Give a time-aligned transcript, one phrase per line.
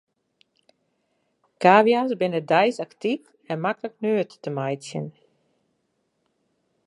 [1.63, 5.05] Kavia's binne deis aktyf en maklik nuet te meitsjen.